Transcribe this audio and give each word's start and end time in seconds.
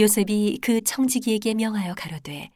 요셉이 0.00 0.58
그 0.62 0.80
청지기에게 0.80 1.54
명하여 1.54 1.94
가로되 1.94 2.50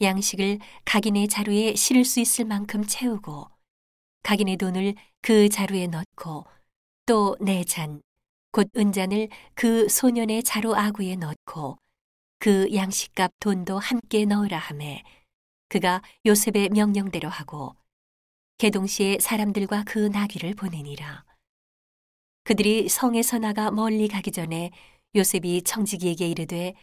양식을 0.00 0.58
각인의 0.86 1.28
자루에 1.28 1.74
실을 1.74 2.06
수 2.06 2.20
있을 2.20 2.46
만큼 2.46 2.84
채우고 2.84 3.50
각인의 4.22 4.56
돈을 4.56 4.94
그 5.20 5.48
자루에 5.50 5.86
넣고 5.88 6.46
또 7.04 7.36
내 7.40 7.64
잔, 7.64 8.00
곧 8.52 8.68
은잔을 8.76 9.28
그 9.54 9.88
소년의 9.88 10.42
자루 10.42 10.74
아구에 10.74 11.16
넣고 11.16 11.76
그 12.38 12.72
양식값 12.74 13.32
돈도 13.40 13.78
함께 13.78 14.24
넣으라 14.24 14.56
하매 14.58 15.02
그가 15.68 16.00
요셉의 16.24 16.70
명령대로 16.70 17.28
하고 17.28 17.76
개동시에 18.56 19.18
사람들과 19.20 19.84
그 19.86 19.98
나귀를 19.98 20.54
보내니라. 20.54 21.24
그들이 22.44 22.88
성에서 22.88 23.38
나가 23.38 23.70
멀리 23.70 24.08
가기 24.08 24.32
전에 24.32 24.70
요셉이 25.14 25.62
청지기에게 25.62 26.28
이르되 26.28 26.74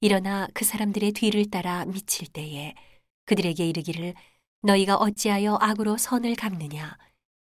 일어나 0.00 0.48
그 0.54 0.64
사람들의 0.64 1.12
뒤를 1.12 1.50
따라 1.50 1.84
미칠 1.84 2.26
때에 2.28 2.74
그들에게 3.26 3.66
이르기를 3.66 4.14
너희가 4.62 4.96
어찌하여 4.96 5.58
악으로 5.60 5.96
선을 5.98 6.34
갚느냐? 6.36 6.96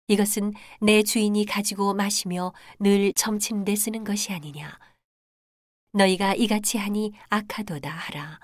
이것은 0.08 0.52
내 0.80 1.02
주인이 1.02 1.44
가지고 1.46 1.94
마시며 1.94 2.52
늘 2.78 3.12
점치는 3.14 3.64
데 3.64 3.76
쓰는 3.76 4.04
것이 4.04 4.32
아니냐? 4.32 4.78
너희가 5.92 6.34
이같이 6.34 6.78
하니 6.78 7.12
악하도다 7.28 7.90
하라. 7.90 8.40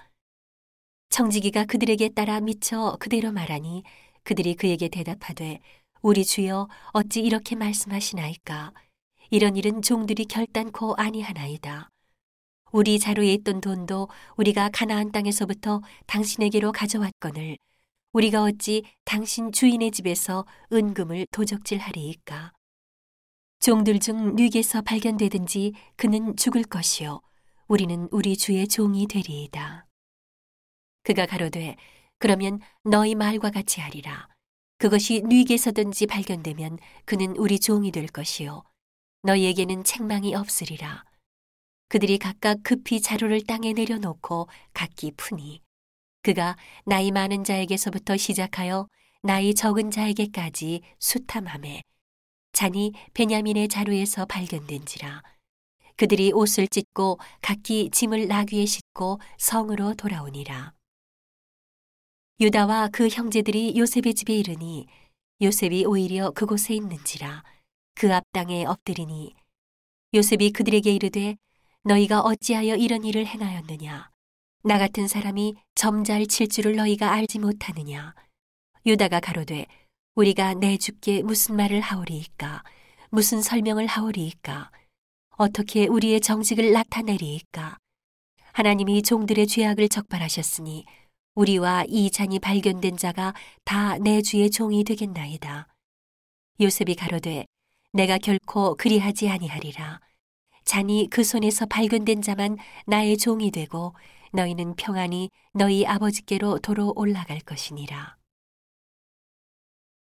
청지기가 1.11 1.65
그들에게 1.67 2.11
따라 2.11 2.41
미쳐 2.41 2.97
그대로 2.99 3.31
말하니 3.33 3.83
그들이 4.23 4.55
그에게 4.55 4.89
대답하되 4.89 5.61
우리 6.03 6.25
주여 6.25 6.69
어찌 6.93 7.21
이렇게 7.21 7.55
말씀하시나이까 7.57 8.73
이런 9.31 9.57
일은 9.57 9.83
종들이 9.83 10.25
결단코 10.25 10.95
아니하나이다. 10.97 11.89
우리 12.73 12.99
자루에 12.99 13.33
있던 13.35 13.61
돈도 13.61 14.09
우리가 14.37 14.71
가나안 14.73 15.13
땅에서부터 15.13 15.81
당신에게로 16.07 16.73
가져왔거늘 16.73 17.57
우리가 18.13 18.43
어찌 18.43 18.85
당신 19.05 19.53
주인의 19.53 19.91
집에서 19.91 20.45
은금을 20.73 21.27
도적질하리이까. 21.31 22.53
종들 23.61 23.99
중 23.99 24.37
뉘게서 24.37 24.83
발견되든지 24.83 25.73
그는 25.97 26.37
죽을 26.37 26.65
것이요 26.65 27.21
우리는 27.67 28.09
우리 28.11 28.37
주의 28.37 28.67
종이 28.69 29.07
되리이다. 29.07 29.87
그가 31.03 31.27
가로되 31.27 31.77
그러면 32.19 32.61
너희 32.83 33.15
말과 33.15 33.51
같이 33.51 33.81
하리라. 33.81 34.29
그것이 34.79 35.23
뉘게서든지 35.23 36.07
발견되면 36.07 36.79
그는 37.05 37.37
우리 37.37 37.59
종이 37.59 37.91
될 37.91 38.07
것이요 38.07 38.63
너희에게는 39.25 39.85
책망이 39.85 40.35
없으리라. 40.35 41.03
그들이 41.89 42.19
각각 42.19 42.59
급히 42.63 43.01
자루를 43.01 43.43
땅에 43.45 43.73
내려놓고 43.73 44.49
각기 44.75 45.13
푸니 45.17 45.63
그가 46.23 46.57
나이 46.85 47.11
많은 47.11 47.43
자에게서부터 47.43 48.19
시작하여 48.19 48.87
나이 49.23 49.55
적은 49.55 49.91
자에게까지 49.91 50.83
수탐함에 50.99 51.83
잔이 52.53 52.93
베냐민의 53.15 53.69
자루에서 53.69 54.27
발견된지라. 54.27 55.23
그들이 55.97 56.33
옷을 56.33 56.69
찢고 56.69 57.19
각기 57.41 57.89
짐을 57.91 58.29
나귀에 58.29 58.67
싣고 58.67 59.21
성으로 59.39 59.95
돌아오니라. 59.95 60.75
유다와 62.41 62.89
그 62.93 63.09
형제들이 63.09 63.79
요셉의 63.79 64.15
집에 64.15 64.35
이르니 64.35 64.87
요셉이 65.41 65.87
오히려 65.87 66.31
그곳에 66.33 66.75
있는지라 66.75 67.43
그 67.95 68.13
앞 68.13 68.25
땅에 68.33 68.65
엎드리니 68.65 69.35
요셉이 70.15 70.53
그들에게 70.53 70.93
이르되 70.93 71.37
너희가 71.83 72.21
어찌하여 72.21 72.77
이런 72.77 73.05
일을 73.05 73.27
행하였느냐? 73.27 74.11
나 74.65 74.79
같은 74.79 75.07
사람이 75.07 75.55
점잘 75.75 76.27
칠 76.27 76.49
줄을 76.49 76.77
너희가 76.77 77.13
알지 77.13 77.39
못하느냐? 77.39 78.15
유다가 78.87 79.21
가로되 79.21 79.67
우리가 80.15 80.55
내 80.55 80.77
주께 80.77 81.23
무슨 81.23 81.57
말을 81.57 81.81
하오리이까? 81.81 82.63
무슨 83.11 83.43
설명을 83.43 83.87
하오리이까? 83.87 84.71
어떻게 85.37 85.87
우리의 85.87 86.21
정직을 86.21 86.73
나타내리이까? 86.73 87.79
하나님이 88.53 89.03
종들의 89.03 89.47
죄악을 89.47 89.89
적발하셨으니 89.89 90.85
우리와 91.35 91.85
이 91.89 92.11
잔이 92.11 92.39
발견된 92.39 92.97
자가 92.97 93.35
다 93.65 93.99
내 93.99 94.23
주의 94.23 94.51
종이 94.51 94.85
되겠나이다. 94.85 95.67
요셉이 96.61 96.95
가로되 96.95 97.47
내가 97.95 98.19
결코 98.19 98.75
그리하지 98.75 99.29
아니하리라. 99.29 100.01
잔이 100.65 101.07
그 101.11 101.23
손에서 101.23 101.65
발견된 101.67 102.23
자만 102.23 102.57
나의 102.87 103.17
종이 103.17 103.53
되고 103.53 103.95
너희는 104.33 104.75
평안히 104.75 105.31
너희 105.53 105.87
아버지께로 105.87 106.59
도로 106.59 106.93
올라갈 106.97 107.39
것이니라. 107.39 108.17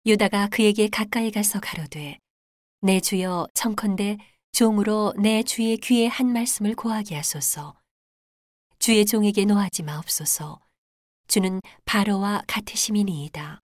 유다가 0.04 0.48
그에게 0.48 0.88
가까이 0.88 1.30
가서 1.30 1.60
가로되 1.60 2.18
내 2.80 2.98
주여 2.98 3.46
청컨대 3.54 4.18
종으로 4.50 5.14
내 5.16 5.44
주의 5.44 5.76
귀에 5.76 6.08
한 6.08 6.32
말씀을 6.32 6.74
고하게 6.74 7.14
하소서. 7.14 7.78
주의 8.80 9.06
종에게 9.06 9.44
노하지 9.44 9.84
마옵소서. 9.84 10.58
주는 11.28 11.60
바로와 11.84 12.42
같으심이니이다. 12.48 13.60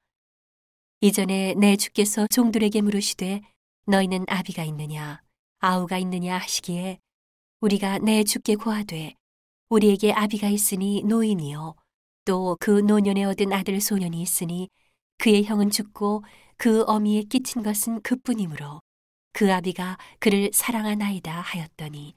이전에 1.00 1.54
내 1.54 1.76
주께서 1.76 2.28
종들에게 2.28 2.80
물으시되 2.82 3.40
너희는 3.86 4.26
아비가 4.28 4.64
있느냐? 4.64 5.22
아우가 5.58 5.98
있느냐? 5.98 6.38
하시기에 6.38 6.98
우리가 7.60 7.98
내 7.98 8.24
주께 8.24 8.54
고하되 8.56 9.14
우리에게 9.68 10.12
아비가 10.12 10.48
있으니 10.48 11.02
노인이요. 11.04 11.74
또 12.24 12.56
그 12.60 12.80
노년에 12.80 13.24
얻은 13.24 13.52
아들 13.52 13.80
소년이 13.80 14.20
있으니 14.22 14.68
그의 15.18 15.44
형은 15.44 15.70
죽고 15.70 16.22
그 16.56 16.84
어미에 16.84 17.22
끼친 17.22 17.62
것은 17.62 18.00
그뿐이므로 18.02 18.80
그 19.32 19.52
아비가 19.52 19.98
그를 20.20 20.50
사랑하나이다 20.52 21.40
하였더니. 21.40 22.14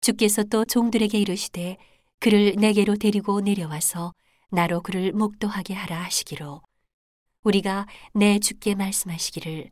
주께서 0.00 0.42
또 0.44 0.64
종들에게 0.64 1.18
이르시되 1.18 1.76
그를 2.18 2.54
내게로 2.56 2.96
데리고 2.96 3.40
내려와서 3.40 4.12
나로 4.50 4.80
그를 4.80 5.12
목도하게 5.12 5.74
하라 5.74 6.02
하시기로 6.04 6.62
우리가 7.48 7.86
내 8.12 8.38
주께 8.38 8.74
말씀하시기를 8.74 9.70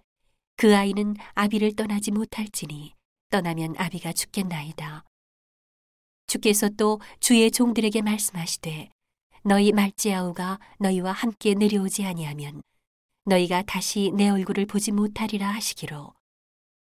그 0.57 0.75
아이는 0.75 1.15
아비를 1.35 1.77
떠나지 1.77 2.11
못할지니 2.11 2.95
떠나면 3.29 3.75
아비가 3.77 4.15
죽겠나이다. 4.15 5.05
주께서 6.27 6.71
또 6.71 7.01
주의 7.21 7.51
종들에게 7.51 8.01
말씀하시되 8.01 8.89
너희 9.45 9.73
말지아우가 9.73 10.59
너희와 10.79 11.13
함께 11.13 11.53
내려오지 11.53 12.07
아니하면 12.07 12.63
너희가 13.27 13.63
다시 13.63 14.11
내 14.15 14.31
얼굴을 14.31 14.65
보지 14.65 14.93
못하리라 14.93 15.47
하시기로 15.51 16.15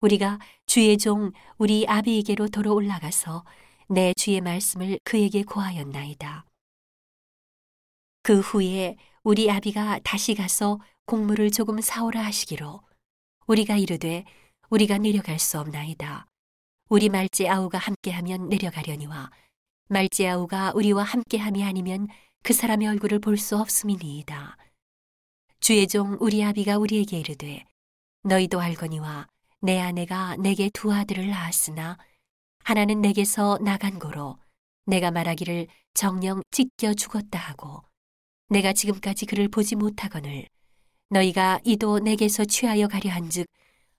우리가 0.01 0.41
주의 0.67 0.99
종 0.99 1.31
우리 1.57 1.87
아비에게로 1.87 2.49
돌아 2.49 2.73
올라가서 2.73 3.45
내 3.89 4.13
주의 4.15 4.41
말씀을 4.41 4.99
그에게 5.05 5.45
고하였나이다. 5.45 6.47
그 8.23 8.41
후에 8.41 8.97
우리 9.23 9.51
아비가 9.51 10.01
다시 10.03 10.35
가서 10.35 10.81
곡물을 11.07 11.51
조금 11.51 11.81
사오라 11.81 12.25
하시기로 12.25 12.81
우리가 13.47 13.77
이르되 13.77 14.25
우리가 14.71 14.99
내려갈 14.99 15.39
수 15.39 15.59
없나이다. 15.59 16.27
우리 16.89 17.09
말제 17.09 17.49
아우가 17.49 17.79
함께하면 17.79 18.49
내려가려니와 18.49 19.31
말제 19.89 20.29
아우가 20.29 20.73
우리와 20.75 21.03
함께함이 21.03 21.63
아니면 21.65 22.09
그 22.43 22.53
사람의 22.55 22.89
얼굴을 22.89 23.19
볼 23.19 23.37
수 23.37 23.59
없음이니이다. 23.59 24.57
주의 25.61 25.87
종 25.87 26.17
우리 26.21 26.43
아비가 26.43 26.79
우리에게 26.79 27.19
이르되 27.19 27.67
너희도 28.23 28.61
알거니와 28.61 29.27
내 29.61 29.79
아내가 29.79 30.37
내게 30.37 30.71
두 30.73 30.93
아들을 30.93 31.29
낳았으나 31.29 31.99
하나는 32.65 33.03
내게서 33.03 33.59
나간 33.61 33.99
고로 33.99 34.39
내가 34.87 35.11
말하기를 35.11 35.67
정령 35.93 36.43
찢겨 36.51 36.95
죽었다 36.95 37.39
하고 37.39 37.83
내가 38.51 38.73
지금까지 38.73 39.27
그를 39.27 39.49
보지 39.49 39.77
못하거늘 39.77 40.47
너희가 41.09 41.61
이도 41.65 42.01
내게서 42.01 42.45
취하여 42.45 42.89
가려 42.89 43.11
한즉 43.11 43.47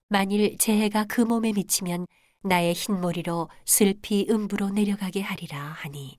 만일 0.08 0.58
재해가 0.58 1.04
그 1.04 1.22
몸에 1.22 1.52
미치면 1.52 2.06
나의 2.42 2.74
흰머리로 2.74 3.48
슬피 3.64 4.26
음부로 4.28 4.68
내려가게 4.68 5.22
하리라 5.22 5.58
하니. 5.58 6.18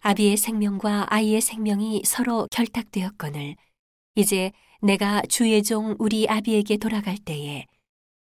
아비의 0.00 0.38
생명과 0.38 1.06
아이의 1.10 1.42
생명이 1.42 2.04
서로 2.06 2.46
결탁되었거늘 2.50 3.56
이제 4.14 4.52
내가 4.80 5.20
주의 5.28 5.62
종 5.62 5.96
우리 5.98 6.26
아비에게 6.26 6.78
돌아갈 6.78 7.18
때에 7.18 7.66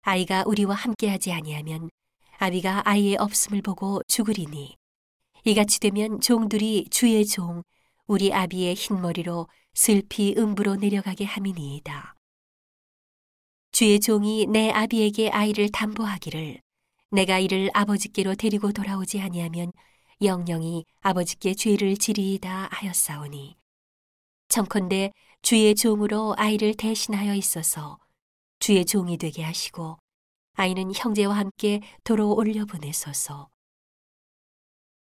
아이가 0.02 0.42
우리와 0.46 0.74
함께하지 0.74 1.32
아니하면 1.32 1.90
아비가 2.38 2.88
아이의 2.88 3.16
없음을 3.16 3.62
보고 3.62 4.00
죽으리니. 4.08 4.74
이같이 5.44 5.78
되면 5.78 6.20
종들이 6.20 6.88
주의 6.90 7.24
종 7.24 7.62
우리 8.06 8.34
아비의 8.34 8.74
흰머리로 8.74 9.48
슬피 9.72 10.34
음부로 10.36 10.76
내려가게 10.76 11.24
함이니이다. 11.24 12.14
주의 13.72 13.98
종이 13.98 14.46
내 14.46 14.70
아비에게 14.70 15.30
아이를 15.30 15.70
담보하기를 15.70 16.60
내가 17.10 17.38
이를 17.38 17.70
아버지께로 17.72 18.34
데리고 18.34 18.72
돌아오지 18.72 19.20
아니하면 19.20 19.72
영영이 20.22 20.84
아버지께 21.00 21.54
죄를 21.54 21.96
지리이다 21.96 22.68
하였사오니 22.70 23.56
청컨대 24.48 25.10
주의 25.42 25.74
종으로 25.74 26.34
아이를 26.36 26.74
대신하여 26.74 27.34
있어서 27.34 27.98
주의 28.58 28.84
종이 28.84 29.16
되게 29.16 29.42
하시고 29.42 29.98
아이는 30.54 30.92
형제와 30.94 31.36
함께 31.36 31.80
도로 32.04 32.34
올려 32.34 32.64
보내소서 32.66 33.48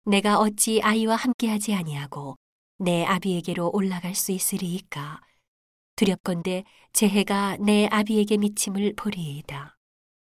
내가 0.05 0.39
어찌 0.39 0.81
아이와 0.83 1.17
함께하지 1.17 1.75
아니하고 1.75 2.37
내 2.79 3.05
아비에게로 3.05 3.71
올라갈 3.73 4.15
수 4.15 4.33
있으리이까? 4.33 5.21
두렵건대 5.97 6.65
제 6.93 7.09
해가 7.09 7.57
내 7.59 7.87
아비에게 7.87 8.37
미침을 8.39 8.95
보리이다 8.97 9.76